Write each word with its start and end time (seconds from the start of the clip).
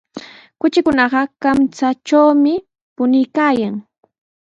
Kuchikunaqa 0.59 1.21
kanchantrawmi 1.41 2.53
puñuykaayan. 2.95 3.75